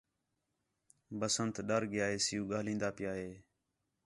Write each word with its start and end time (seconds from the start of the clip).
بسنت 1.19 1.55
ڈر 1.69 1.81
ڳِیا 1.91 2.05
ہِے 2.11 2.17
سِیُو 2.25 2.43
ڳاہلین٘دا 2.49 2.89
پِیا 2.97 3.11
ہِے 3.19 3.31